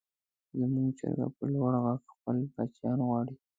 زموږ 0.59 0.89
چرګه 0.99 1.27
په 1.35 1.43
لوړ 1.53 1.73
غږ 1.83 2.01
خپل 2.13 2.37
بچیان 2.53 2.99
غواړي. 3.07 3.35